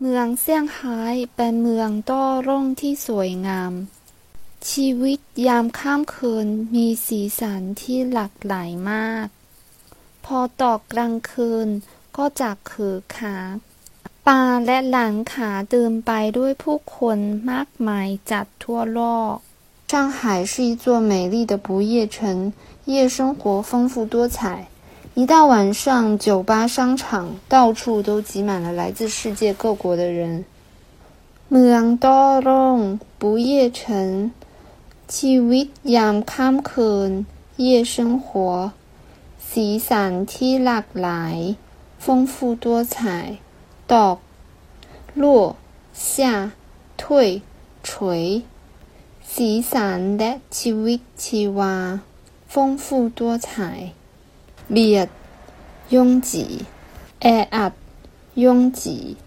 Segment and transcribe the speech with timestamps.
[0.00, 1.00] เมืองเซี่ยงไฮ้
[1.36, 3.72] เป็นเมืองต้อร่งที่สวยงาม
[4.70, 9.26] ชีวิตยามค่ำคืนมีสีสันที่หลากหลายมาก
[10.24, 11.68] พอตกกลางคืน
[12.16, 13.56] ก็จะคือคัก
[14.26, 17.18] ป่าและหลังขาเดิมไปด้วยผู้คน
[17.50, 19.00] มากมายจากทั่วโล
[19.32, 19.34] ก
[19.92, 20.18] 上海
[20.50, 22.52] 是一座美丽的不夜城，
[22.92, 24.38] 夜生活丰富多彩。
[25.14, 30.44] 一到晚上，酒吧、商场到处都挤满了来自世界各国的人。
[31.50, 34.30] เมืองต้อร่ง不夜城，
[35.08, 37.10] ชีวิตยามค่ำคืน
[37.56, 38.26] 夜生活，
[39.50, 41.36] สีสันที่หลากหลาย
[42.04, 43.38] 丰富多彩。
[43.92, 44.18] ตก
[45.14, 45.56] 落
[45.92, 46.52] 下
[47.00, 47.42] 退
[47.82, 48.42] 垂，
[49.32, 51.74] สีสันและชีวิตชีวา
[52.52, 53.48] 丰富多彩。
[54.75, 55.07] 每日
[55.89, 56.65] 拥挤，
[57.21, 57.71] 压抑，
[58.41, 59.17] 拥挤。